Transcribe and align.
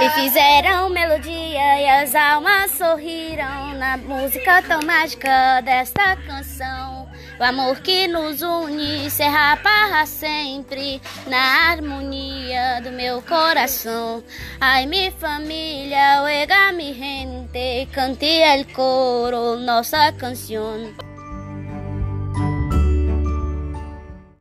E 0.00 0.10
fizeram 0.10 0.88
melodia 0.90 1.80
e 1.80 1.88
as 1.88 2.14
almas 2.14 2.72
sorriram 2.72 3.74
na 3.74 3.96
música 3.96 4.60
tão 4.62 4.82
mágica 4.82 5.60
desta 5.62 6.16
canção. 6.16 7.08
O 7.38 7.42
amor 7.42 7.80
que 7.80 8.08
nos 8.08 8.42
une 8.42 9.08
será 9.10 9.56
para 9.56 10.06
sempre 10.06 11.00
na 11.26 11.70
harmonia 11.70 12.80
do 12.82 12.90
meu 12.90 13.22
coração. 13.22 14.22
Ai, 14.60 14.86
minha 14.86 15.12
família, 15.12 16.22
oiga 16.22 16.72
mi 16.72 16.92
gente, 16.92 17.88
cante 17.92 18.26
el 18.26 18.64
coro 18.72 19.56
nossa 19.56 20.12
canção. 20.12 21.13